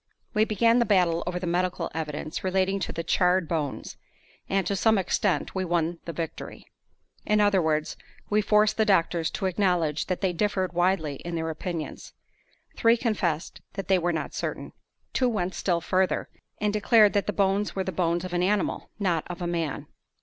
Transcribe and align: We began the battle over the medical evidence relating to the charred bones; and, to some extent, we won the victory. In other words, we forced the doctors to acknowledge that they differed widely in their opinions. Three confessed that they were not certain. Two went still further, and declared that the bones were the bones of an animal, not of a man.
We 0.33 0.45
began 0.45 0.79
the 0.79 0.85
battle 0.85 1.21
over 1.27 1.37
the 1.37 1.45
medical 1.45 1.91
evidence 1.93 2.43
relating 2.43 2.79
to 2.79 2.91
the 2.91 3.03
charred 3.03 3.47
bones; 3.47 3.97
and, 4.49 4.65
to 4.65 4.75
some 4.75 4.97
extent, 4.97 5.53
we 5.53 5.63
won 5.63 5.99
the 6.05 6.11
victory. 6.11 6.65
In 7.23 7.39
other 7.39 7.61
words, 7.61 7.97
we 8.27 8.41
forced 8.41 8.77
the 8.77 8.83
doctors 8.85 9.29
to 9.29 9.45
acknowledge 9.45 10.07
that 10.07 10.21
they 10.21 10.33
differed 10.33 10.73
widely 10.73 11.17
in 11.17 11.35
their 11.35 11.51
opinions. 11.51 12.13
Three 12.75 12.97
confessed 12.97 13.61
that 13.73 13.89
they 13.89 13.99
were 13.99 14.11
not 14.11 14.33
certain. 14.33 14.73
Two 15.13 15.29
went 15.29 15.53
still 15.53 15.81
further, 15.81 16.29
and 16.59 16.73
declared 16.73 17.13
that 17.13 17.27
the 17.27 17.31
bones 17.31 17.75
were 17.75 17.83
the 17.83 17.91
bones 17.91 18.23
of 18.25 18.33
an 18.33 18.41
animal, 18.41 18.89
not 18.97 19.23
of 19.27 19.39
a 19.39 19.45
man. 19.45 19.85